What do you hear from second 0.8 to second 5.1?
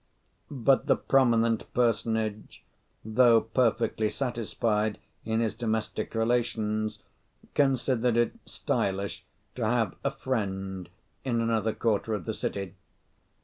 the prominent personage, though perfectly satisfied